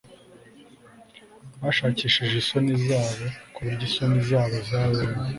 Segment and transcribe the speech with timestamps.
[1.61, 5.19] Bashakishije isoni zabo kuburyo isoni zabo zabonye